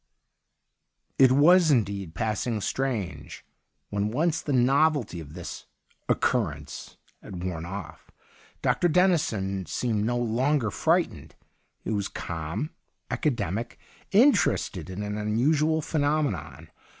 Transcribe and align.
It 1.19 1.31
was, 1.31 1.69
indeed, 1.69 2.15
passing 2.15 2.59
strange. 2.61 3.45
When 3.91 4.09
once 4.09 4.41
the 4.41 4.51
novelty 4.51 5.19
of 5.19 5.35
this— 5.35 5.59
this 5.59 5.65
occurrence 6.09 6.97
had 7.21 7.43
worn 7.43 7.67
off. 7.67 8.09
Dr. 8.63 8.87
Dennison 8.87 9.67
seemed 9.67 10.03
no 10.03 10.17
longer 10.17 10.71
frightened. 10.71 11.35
He 11.83 11.91
was 11.91 12.07
calm, 12.07 12.71
aca 13.11 13.29
demic, 13.29 13.77
interested 14.11 14.89
in 14.89 15.03
an 15.03 15.19
unusual 15.19 15.83
phenomenon. 15.83 16.71